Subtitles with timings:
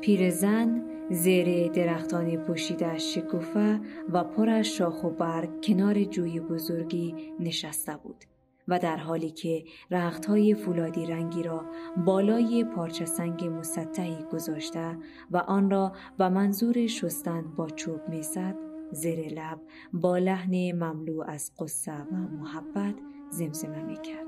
[0.00, 3.80] پیرزن زیر درختان پوشیده از شکوفه
[4.12, 8.24] و پر از شاخ و برگ کنار جوی بزرگی نشسته بود
[8.68, 9.64] و در حالی که
[10.28, 11.64] های فولادی رنگی را
[12.06, 14.98] بالای پارچه سنگ مسطحی گذاشته
[15.30, 18.56] و آن را به منظور شستن با چوب می‌زد
[18.92, 19.60] زیر لب
[19.92, 22.94] با لحن مملو از قصه و محبت
[23.30, 24.26] زمزمه می کرد.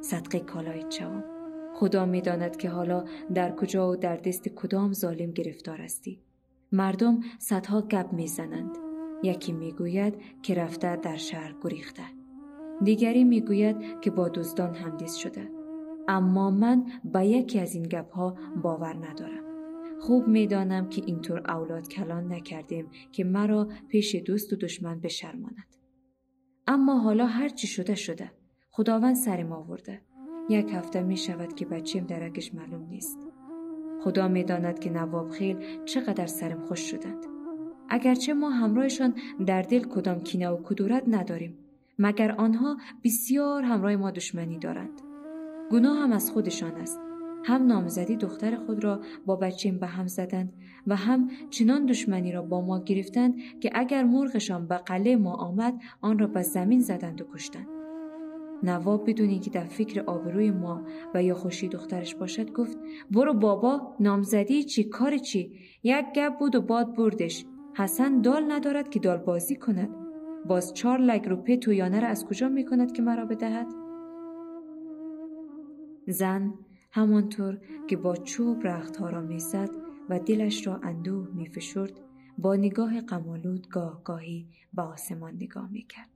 [0.00, 1.39] صدق کالای چوب
[1.80, 6.22] خدا می داند که حالا در کجا و در دست کدام ظالم گرفتار استی.
[6.72, 8.76] مردم صدها گپ می زنند.
[9.22, 12.02] یکی می گوید که رفته در شهر گریخته.
[12.84, 15.50] دیگری می گوید که با دوستان همدیز شده.
[16.08, 19.44] اما من به یکی از این گپ ها باور ندارم.
[20.00, 25.76] خوب می‌دانم که اینطور اولاد کلان نکردیم که مرا پیش دوست و دشمن بشرماند.
[26.66, 28.32] اما حالا هرچی شده شده.
[28.70, 30.09] خداوند سرم آورده.
[30.50, 33.18] یک هفته می شود که بچیم درکش معلوم نیست.
[34.04, 37.26] خدا می داند که نواب خیل چقدر سرم خوش شدند.
[37.88, 39.14] اگرچه ما همراهشان
[39.46, 41.58] در دل کدام کینه و کدورت نداریم
[41.98, 45.00] مگر آنها بسیار همراه ما دشمنی دارند.
[45.70, 47.00] گناه هم از خودشان است.
[47.44, 50.52] هم نامزدی دختر خود را با بچیم به هم زدند
[50.86, 55.74] و هم چنان دشمنی را با ما گرفتند که اگر مرغشان به قله ما آمد
[56.00, 57.79] آن را به زمین زدند و کشتند.
[58.62, 62.78] نواب بدونی که در فکر آبروی ما و یا خوشی دخترش باشد گفت
[63.10, 67.44] برو بابا نامزدی چی کار چی؟ یک گپ بود و باد بردش.
[67.76, 69.90] حسن دال ندارد که دال بازی کند.
[70.46, 73.66] باز چهار لگ روپه تویانه را از کجا می کند که مرا بدهد؟
[76.06, 76.54] زن
[76.92, 79.70] همانطور که با چوب رختها را می‌زد
[80.08, 82.00] و دلش را اندوه میفشرد
[82.38, 86.09] با نگاه قمالود گاه گاهی به آسمان نگاه می‌کرد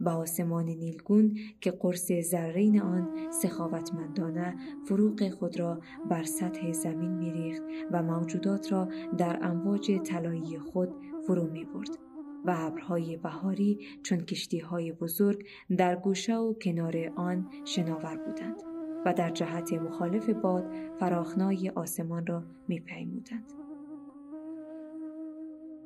[0.00, 3.08] به آسمان نیلگون که قرص زرین آن
[3.42, 8.88] سخاوتمندانه فروغ خود را بر سطح زمین میریخت و موجودات را
[9.18, 10.94] در امواج طلایی خود
[11.26, 11.98] فرو می برد
[12.44, 18.62] و ابرهای بهاری چون کشتی های بزرگ در گوشه و کنار آن شناور بودند
[19.06, 23.52] و در جهت مخالف باد فراخنای آسمان را میپیمودند.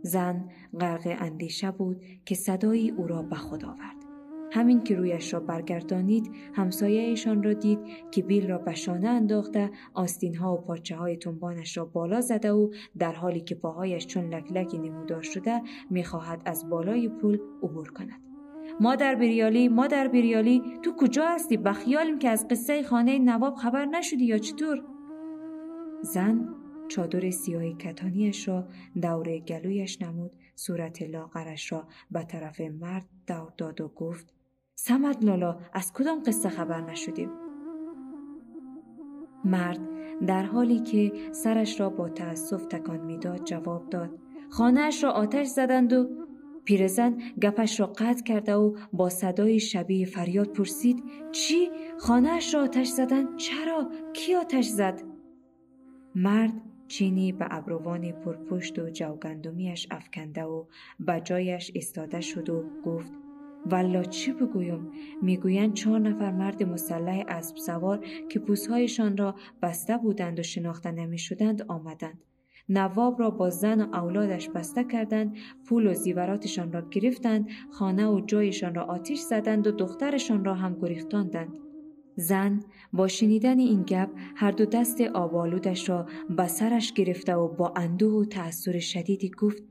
[0.02, 0.48] زن
[0.80, 4.01] غرق اندیشه بود که صدایی او را به خود آورد.
[4.52, 7.78] همین که رویش را برگردانید همسایهشان را دید
[8.10, 9.70] که بیل را به شانه انداخته
[10.40, 14.78] ها و پارچه های تنبانش را بالا زده و در حالی که پاهایش چون لکلکی
[14.78, 18.20] نمودار شده می‌خواهد از بالای پول عبور کند.
[18.80, 24.24] مادر بریالی مادر بریالی تو کجا هستی؟ بخیالیم که از قصه خانه نواب خبر نشدی
[24.24, 24.84] یا چطور؟
[26.02, 26.48] زن
[26.88, 28.68] چادر سیاه کتانیش را
[29.02, 34.41] دور گلویش نمود صورت لاغرش را به طرف مرد دور داد و گفت
[34.84, 37.30] سمت لالا از کدام قصه خبر نشدیم
[39.44, 39.80] مرد
[40.26, 44.18] در حالی که سرش را با تأسف تکان می‌داد جواب داد
[44.50, 46.08] خانهاش را آتش زدند و
[46.64, 52.88] پیرزن گپش را قطع کرده و با صدای شبیه فریاد پرسید چی؟ خانهاش را آتش
[52.88, 55.02] زدند؟ چرا؟ کی آتش زد؟
[56.14, 56.52] مرد
[56.88, 60.64] چینی به ابروان پرپشت و جوگندمیش افکنده و
[61.00, 63.21] به جایش استاده شد و گفت
[63.66, 64.90] والا چی بگویم؟
[65.22, 71.62] می‌گویند چهار نفر مرد مسلح اسب سوار که پوسهایشان را بسته بودند و شناخته نمی‌شدند
[71.62, 72.18] آمدند.
[72.68, 75.36] نواب را با زن و اولادش بسته کردند
[75.68, 80.78] پول و زیوراتشان را گرفتند خانه و جایشان را آتیش زدند و دخترشان را هم
[80.80, 81.58] گریختاندند.
[82.16, 82.60] زن
[82.92, 86.06] با شنیدن این گپ هر دو دست آبالودش را
[86.36, 89.62] به سرش گرفته و با اندوه و تأثیر شدیدی گفت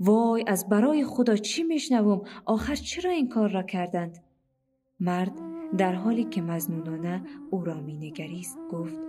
[0.00, 4.18] وای از برای خدا چی میشنوم؟ آخر چرا این کار را کردند؟
[5.00, 5.32] مرد
[5.78, 9.00] در حالی که مزنونانه او را مینگریست گفت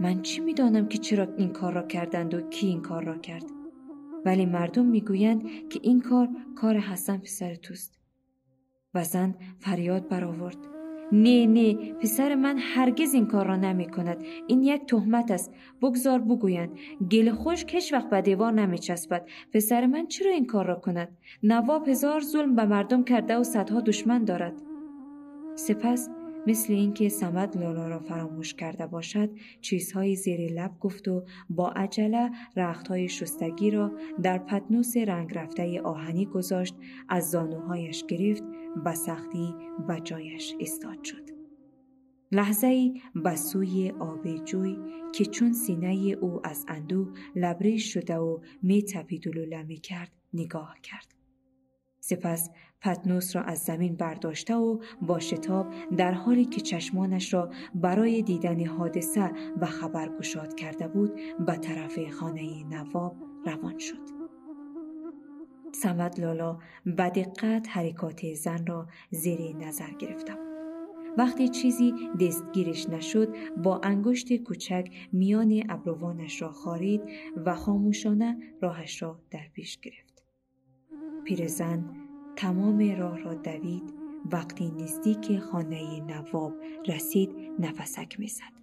[0.00, 3.44] من چی می‌دانم که چرا این کار را کردند و کی این کار را کرد؟
[4.24, 7.98] ولی مردم می‌گویند که این کار کار حسن پسر توست
[8.94, 10.73] و زن فریاد برآورد.
[11.12, 15.52] نه نه پسر من هرگز این کار را نمی کند این یک تهمت است.
[15.82, 16.70] بگذار بگویند.
[17.10, 21.08] گل خوش کش وقت به دیوار نمی چسبد پسر من چرا این کار را کند؟
[21.42, 24.54] نواب هزار ظلم به مردم کرده و صدها دشمن دارد.
[25.54, 26.08] سپس
[26.46, 29.30] مثل اینکه سمد لالا را فراموش کرده باشد
[29.60, 33.92] چیزهایی زیر لب گفت و با عجله رختهای شستگی را
[34.22, 36.74] در پتنوس رنگ رفته آهنی گذاشت
[37.08, 38.42] از زانوهایش گرفت
[38.84, 39.54] به سختی
[39.88, 41.30] به جایش استاد شد
[42.32, 44.76] لحظه ای به سوی آب جوی
[45.12, 51.14] که چون سینه او از اندو لبریش شده و می تپید و کرد نگاه کرد
[52.00, 52.50] سپس
[52.80, 55.66] پتنوس را از زمین برداشته و با شتاب
[55.96, 61.12] در حالی که چشمانش را برای دیدن حادثه و خبر گشاد کرده بود
[61.46, 63.16] به طرف خانه نواب
[63.46, 64.23] روان شد.
[65.74, 70.38] سمت لالا به دقت حرکات زن را زیر نظر گرفتم.
[71.18, 77.00] وقتی چیزی دستگیرش نشد با انگشت کوچک میان ابروانش را خارید
[77.46, 80.24] و خاموشانه راهش را در پیش گرفت.
[81.24, 81.84] پیرزن
[82.36, 83.94] تمام راه را دوید
[84.32, 86.52] وقتی نزدیک خانه نواب
[86.86, 88.54] رسید نفسک می‌زد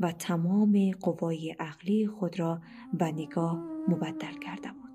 [0.00, 2.60] و تمام قوای عقلی خود را
[2.92, 4.87] به نگاه مبدل کرده بود.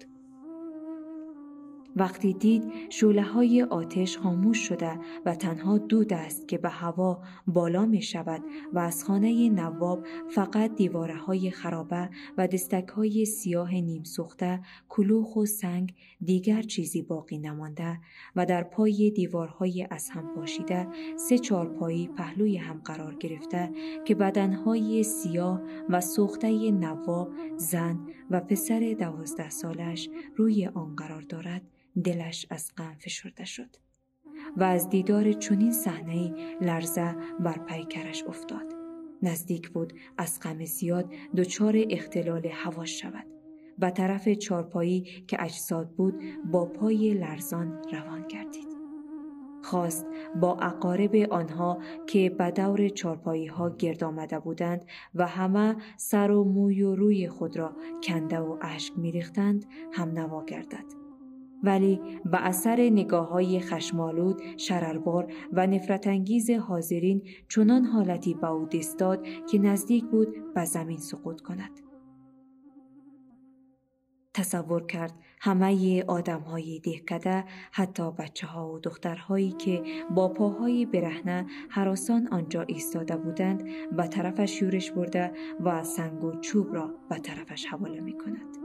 [1.96, 7.86] وقتی دید شوله های آتش خاموش شده و تنها دود است که به هوا بالا
[7.86, 8.42] می شود
[8.74, 15.36] و از خانه نواب فقط دیواره های خرابه و دستک های سیاه نیم سوخته کلوخ
[15.36, 18.00] و سنگ دیگر چیزی باقی نمانده
[18.36, 23.72] و در پای دیوارهای از هم پاشیده سه چارپایی پهلوی هم قرار گرفته
[24.06, 28.00] که بدنهای سیاه و سوخته نواب زن
[28.30, 31.62] و پسر دوازده سالش روی آن قرار دارد.
[32.04, 33.76] دلش از غم فشرده شد
[34.58, 38.74] و از دیدار چنین صحنه لرزه بر پیکرش افتاد.
[39.22, 43.26] نزدیک بود از غم زیاد دچار اختلال هوا شود.
[43.80, 48.68] به طرف چارپایی که اجساد بود با پای لرزان روان گردید.
[49.64, 50.06] خواست
[50.42, 54.86] با اقارب آنها که به دور چارپایی ها گرد آمده بودند
[55.16, 60.46] و همه سر و موی و روی خود را کنده و اشک میریختند هم نوا
[60.46, 61.03] گردد.
[61.64, 69.28] ولی به اثر نگاه های خشمالود، شرربار و نفرتانگیز حاضرین چنان حالتی به او دستاد
[69.52, 71.80] که نزدیک بود به زمین سقوط کند.
[74.34, 79.84] تصور کرد همه آدم های دهکده حتی بچه ها و دخترهایی که
[80.16, 83.64] با پاهای برهنه حراسان آنجا ایستاده بودند
[83.98, 88.63] به طرفش یورش برده و سنگ و چوب را به طرفش حواله می کند.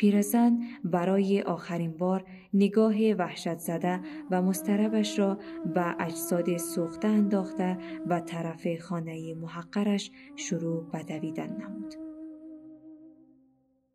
[0.00, 2.24] پیرزن برای آخرین بار
[2.54, 4.00] نگاه وحشت زده
[4.30, 5.38] و مستربش را
[5.74, 11.94] به اجساد سوخته انداخته و طرف خانه محقرش شروع به دویدن نمود.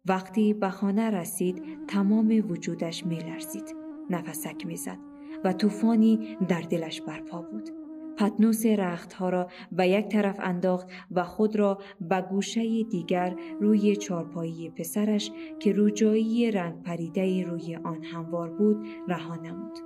[0.05, 3.75] وقتی به خانه رسید تمام وجودش می لرزید.
[4.09, 4.99] نفسک می زد
[5.43, 7.84] و طوفانی در دلش برپا بود.
[8.17, 14.69] پتنوس رختها را به یک طرف انداخت و خود را به گوشه دیگر روی چارپایی
[14.69, 19.79] پسرش که روجایی رنگ پریده روی آن هموار بود رها نمود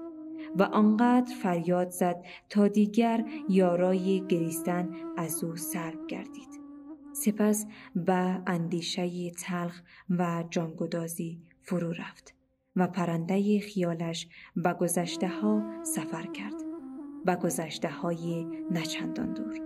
[0.55, 6.49] و آنقدر فریاد زد تا دیگر یارای گریستن از او سلب گردید.
[7.13, 7.65] سپس
[7.95, 12.35] به اندیشه تلخ و جانگدازی فرو رفت
[12.75, 16.68] و پرنده خیالش به گذشته ها سفر کرد.
[17.25, 19.59] و گذشته های نچندان دور.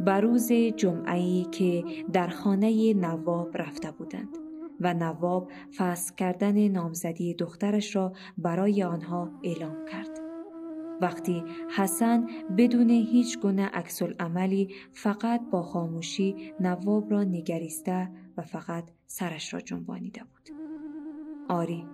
[0.00, 4.38] بروز جمعهی که در خانه نواب رفته بودند
[4.80, 10.20] و نواب فصل کردن نامزدی دخترش را برای آنها اعلام کرد.
[11.00, 11.44] وقتی
[11.76, 12.26] حسن
[12.56, 19.60] بدون هیچ گونه عکس عملی فقط با خاموشی نواب را نگریسته و فقط سرش را
[19.60, 20.56] جنبانیده بود.
[21.48, 21.86] آری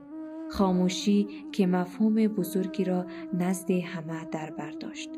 [0.52, 5.10] خاموشی که مفهوم بزرگی را نزد همه در برداشت.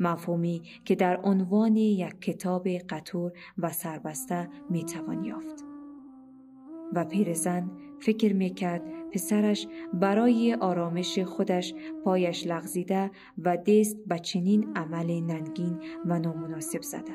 [0.00, 5.64] مفهومی که در عنوان یک کتاب قطور و سربسته می‌توان یافت.
[6.92, 7.70] و پیرزن
[8.00, 8.82] فکر می‌کرد
[9.12, 17.14] پسرش برای آرامش خودش پایش لغزیده و دست به چنین عمل ننگین و نامناسب زده.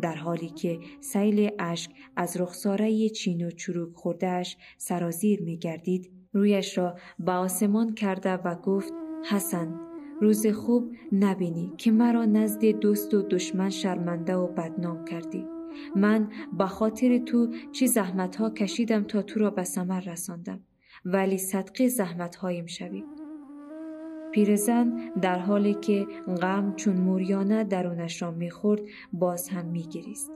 [0.00, 6.78] در حالی که سیل اشک از رخساره چین و چروک خوردهش سرازیر می گردید رویش
[6.78, 8.92] را به آسمان کرده و گفت
[9.30, 9.80] حسن
[10.20, 15.46] روز خوب نبینی که مرا نزد دوست و دشمن شرمنده و بدنام کردی.
[15.96, 20.60] من به خاطر تو چی زحمت ها کشیدم تا تو را به سمر رساندم
[21.04, 23.04] ولی صدقه زحمت هایم شوی.
[24.32, 26.06] پیرزن در حالی که
[26.42, 28.80] غم چون موریانه درونش را می‌خورد
[29.12, 30.30] باز هم میگریست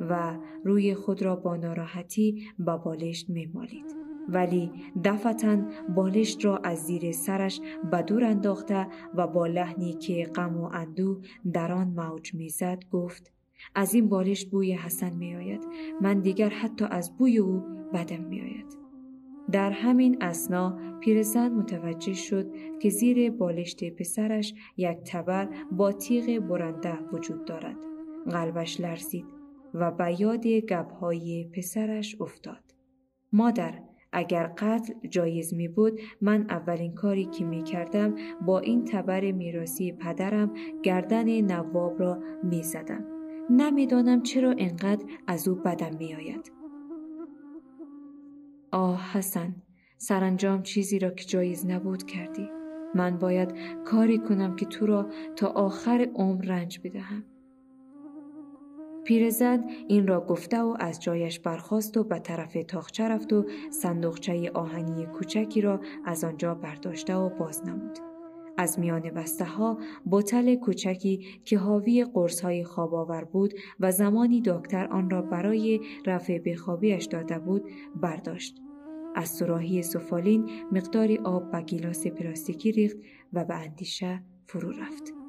[0.00, 3.99] و روی خود را با ناراحتی با بالشت میمالید.
[4.28, 4.70] ولی
[5.04, 5.58] دفتا
[5.94, 7.60] بالشت را از زیر سرش
[7.90, 11.20] به دور انداخته و با لحنی که غم و اندو
[11.52, 13.32] در آن موج می‌زد گفت
[13.74, 15.66] از این بالشت بوی حسن میآید.
[16.00, 17.62] من دیگر حتی از بوی او
[17.92, 18.76] بدم میآید.
[19.52, 22.46] در همین اسنا پیرزن متوجه شد
[22.80, 27.76] که زیر بالشت پسرش یک تبر با تیغ برنده وجود دارد.
[28.30, 29.26] قلبش لرزید
[29.74, 32.74] و به یاد گبهای پسرش افتاد.
[33.32, 38.14] مادر اگر قتل جایز می بود من اولین کاری که می کردم
[38.46, 43.04] با این تبر میراسی پدرم گردن نواب را می زدم.
[43.50, 46.52] نمی‌دانم چرا انقدر از او بدم می آید.
[48.72, 49.54] آه حسن
[49.98, 52.48] سرانجام چیزی را که جایز نبود کردی.
[52.94, 57.24] من باید کاری کنم که تو را تا آخر عمر رنج بدهم.
[59.04, 64.50] پیرزن این را گفته و از جایش برخاست و به طرف تاخچه رفت و صندوقچه
[64.54, 67.98] آهنی کوچکی را از آنجا برداشته و باز نمود.
[68.58, 74.42] از میان بسته ها بوتل کوچکی که حاوی قرص های خواب آور بود و زمانی
[74.44, 77.64] دکتر آن را برای رفع بخوابیش داده بود
[78.00, 78.60] برداشت.
[79.14, 82.96] از سراحی سفالین مقداری آب به گیلاس پلاستیکی ریخت
[83.32, 85.19] و به اندیشه فرو رفت.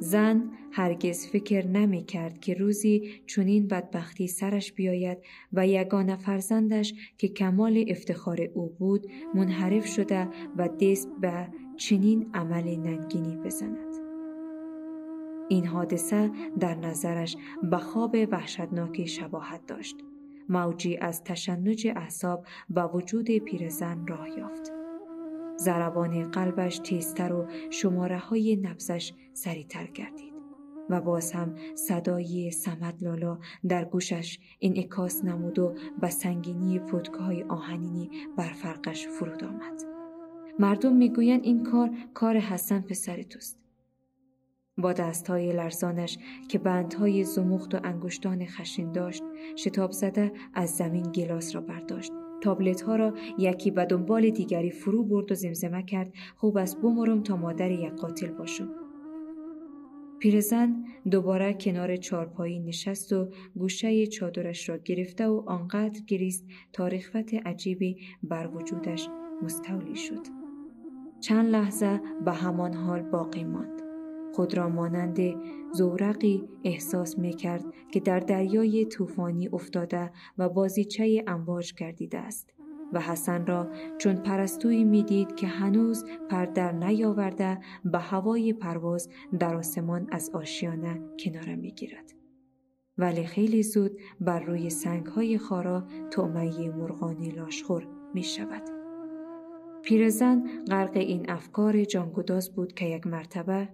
[0.00, 5.18] زن هرگز فکر نمی کرد که روزی چنین بدبختی سرش بیاید
[5.52, 12.76] و یگانه فرزندش که کمال افتخار او بود منحرف شده و دست به چنین عمل
[12.76, 13.96] ننگینی بزند.
[15.48, 19.96] این حادثه در نظرش به خواب وحشتناکی شباهت داشت.
[20.48, 24.75] موجی از تشنج اعصاب و وجود پیرزن راه یافت.
[25.56, 30.36] زربان قلبش تیزتر و شماره های نبزش سریعتر گردید
[30.90, 37.42] و باز هم صدای سمت لالا در گوشش انعکاس نمود و به سنگینی پتکه های
[37.42, 39.82] آهنینی بر فرقش فرود آمد.
[40.58, 43.58] مردم می‌گویند این کار کار حسن پسر توست.
[44.78, 49.22] با دستهای لرزانش که بندهای زمخت و انگشتان خشین داشت
[49.56, 52.12] شتاب زده از زمین گلاس را برداشت
[52.46, 56.12] تابلت ها را یکی به دنبال دیگری فرو برد و زمزمه کرد.
[56.36, 58.68] خوب است بمرم تا مادر یک قاتل باشم.
[60.18, 67.34] پیرزن دوباره کنار چارپایی نشست و گوشه چادرش را گرفته و آنقدر گریست تا رخوت
[67.34, 69.08] عجیبی بر وجودش
[69.42, 70.26] مستولی شد.
[71.20, 73.85] چند لحظه به همان حال باقی ماند.
[74.36, 75.18] خود را مانند
[75.72, 82.50] زورقی احساس می کرد که در دریای طوفانی افتاده و بازیچه امواج گردیده است
[82.92, 90.08] و حسن را چون پرستویی می‌دید که هنوز پردر نیاورده به هوای پرواز در آسمان
[90.12, 92.12] از آشیانه کناره می‌گیرد
[92.98, 98.62] ولی خیلی زود بر روی سنگ های خارا تومه مرغانی لاشخور می شود.
[99.82, 103.68] پیرزن غرق این افکار جانگداز بود که یک مرتبه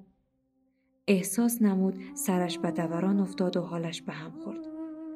[1.09, 4.67] احساس نمود سرش به دوران افتاد و حالش به هم خورد.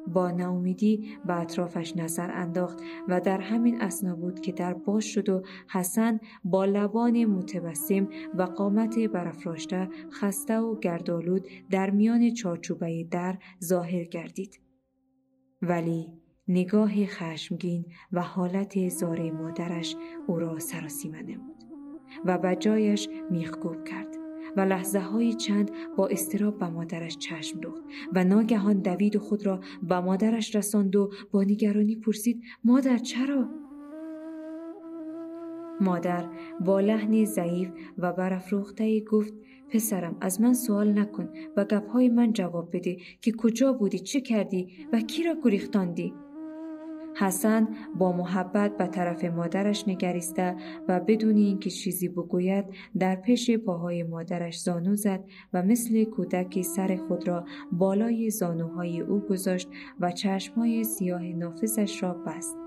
[0.07, 5.29] با ناامیدی به اطرافش نظر انداخت و در همین اسنا بود که در باز شد
[5.29, 13.37] و حسن با لبان متبسم و قامت برافراشته خسته و گردالود در میان چارچوبه در
[13.63, 14.61] ظاهر گردید.
[15.61, 16.07] ولی
[16.47, 19.95] نگاه خشمگین و حالت زاره مادرش
[20.27, 21.63] او را سراسیمه نمود
[22.25, 24.16] و به جایش میخکوب کرد.
[24.55, 29.45] و لحظه های چند با استراب به مادرش چشم دوخت و ناگهان دوید و خود
[29.45, 33.49] را به مادرش رساند و با نگرانی پرسید مادر چرا؟
[35.81, 36.25] مادر
[36.65, 39.33] با لحنی ضعیف و برافروخته گفت
[39.69, 44.67] پسرم از من سوال نکن و گپهای من جواب بده که کجا بودی چه کردی
[44.93, 46.13] و کی را گریختاندی
[47.19, 50.55] حسن با محبت به طرف مادرش نگریسته
[50.87, 52.65] و بدون اینکه چیزی بگوید
[52.99, 59.19] در پیش پاهای مادرش زانو زد و مثل کودکی سر خود را بالای زانوهای او
[59.19, 59.69] گذاشت
[59.99, 62.57] و چشمهای سیاه نافذش را بست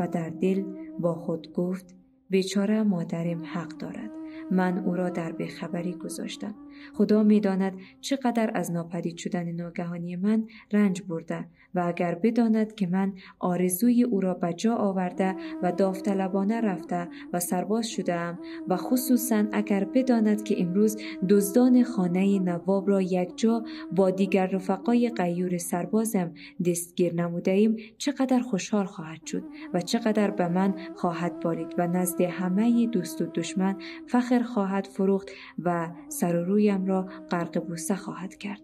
[0.00, 0.64] و در دل
[1.00, 1.94] با خود گفت
[2.30, 4.10] بیچاره مادرم حق دارد.
[4.50, 6.54] من او را در بخبری گذاشتم.
[6.94, 13.12] خدا می‌داند چقدر از ناپدید شدن ناگهانی من رنج برده و اگر بداند که من
[13.38, 18.38] آرزوی او را به جا آورده و داوطلبانه رفته و سرباز شدم
[18.68, 20.96] و خصوصا اگر بداند که امروز
[21.28, 26.34] دزدان خانه نواب را یک جا با دیگر رفقای قیور سربازم
[26.66, 29.42] دستگیر نموده ایم چقدر خوشحال خواهد شد
[29.74, 33.76] و چقدر به من خواهد بالید و نزد همه دوست و دشمن
[34.42, 35.28] خواهد فروخت
[35.58, 38.60] و سر و رویم را غرق بوسه خواهد کرد.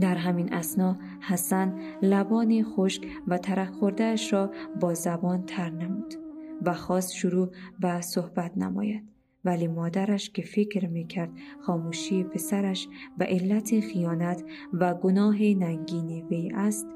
[0.00, 4.50] در همین اسنا حسن لبان خشک و ترک خوردهش را
[4.80, 6.14] با زبان تر نمود
[6.62, 7.50] و خواست شروع
[7.80, 9.10] به صحبت نماید.
[9.44, 16.86] ولی مادرش که فکر می‌کرد خاموشی پسرش و علت خیانت و گناه ننگین وی است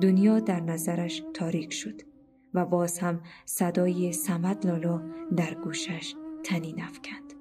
[0.00, 2.11] دنیا در نظرش تاریک شد
[2.54, 5.02] و باز هم صدای سمت لالا
[5.36, 7.32] در گوشش تنی افکند.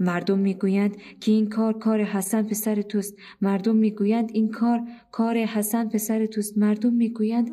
[0.00, 3.16] مردم می‌گویند که این کار کار حسن پسر توست.
[3.40, 4.80] مردم می‌گویند این کار
[5.12, 6.58] کار حسن پسر توست.
[6.58, 7.50] مردم می‌گویند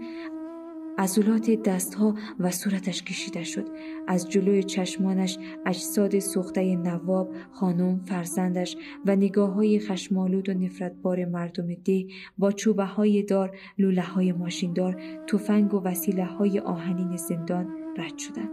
[0.98, 3.66] عضلات دستها و صورتش کشیده شد.
[4.08, 11.74] از جلوی چشمانش اجساد سوخته نواب خانم فرزندش و نگاه های خشمالود و نفرتبار مردم
[11.74, 12.06] ده
[12.38, 18.52] با چوبه های دار لوله های ماشیندار تفنگ و وسیله های آهنین زندان رد شدند.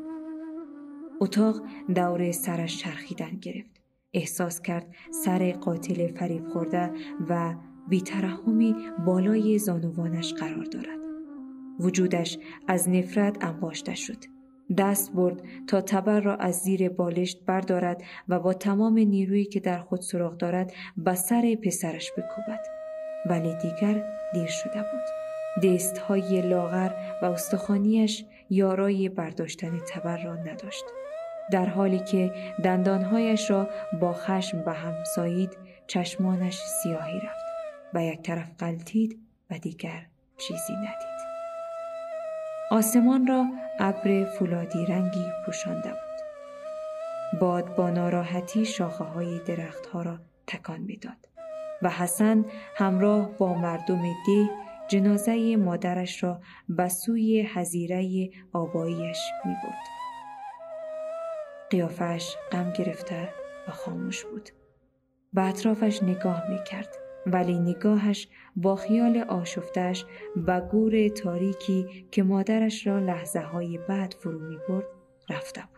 [1.21, 1.63] اتاق
[1.95, 3.83] دوره سرش چرخیدن گرفت.
[4.15, 4.95] احساس کرد
[5.25, 6.91] سر قاتل فریب خورده
[7.29, 7.55] و
[7.89, 11.02] بیترحمی بالای زانوانش قرار دارد.
[11.81, 12.39] وجودش
[12.69, 14.25] از نفرت انباشته شد.
[14.79, 19.79] دست برد تا تبر را از زیر بالشت بردارد و با تمام نیرویی که در
[19.79, 22.61] خود سراغ دارد به سر پسرش بکوبد.
[23.27, 25.23] ولی دیگر دیر شده بود.
[25.63, 30.85] دست های لاغر و استخانیش یارای برداشتن تبر را نداشت.
[31.51, 32.33] در حالی که
[32.65, 33.69] دندانهایش را
[34.01, 37.45] با خشم به هم سایید چشمانش سیاهی رفت
[37.95, 39.19] و یک طرف قلتید
[39.51, 40.07] و دیگر
[40.39, 41.12] چیزی ندید.
[42.71, 43.47] آسمان را
[43.79, 47.41] ابر فولادی رنگی پوشانده بود.
[47.41, 51.29] باد با ناراحتی شاخه های درختها را تکان می‌داد
[51.83, 52.45] و حسن
[52.77, 54.51] همراه با مردم ده
[54.89, 59.87] جنازه مادرش را به سوی حزیره آباییش می برد.
[61.71, 63.29] قیافش غم گرفته
[63.69, 64.51] و خاموش بود.
[65.33, 67.02] به اطرافش نگاه می کرد.
[67.27, 70.05] ولی نگاهش با خیال آشفتش
[70.37, 74.87] به گور تاریکی که مادرش را لحظه های بعد فرو می برد
[75.31, 75.72] رفته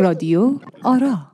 [0.00, 1.32] رادیو آرا.